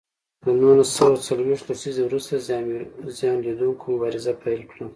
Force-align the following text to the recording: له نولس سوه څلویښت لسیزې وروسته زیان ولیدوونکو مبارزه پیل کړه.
له 0.43 0.51
نولس 0.61 0.89
سوه 0.97 1.15
څلویښت 1.27 1.65
لسیزې 1.71 2.01
وروسته 2.05 2.33
زیان 3.17 3.35
ولیدوونکو 3.39 3.83
مبارزه 3.93 4.33
پیل 4.43 4.61
کړه. 4.71 4.85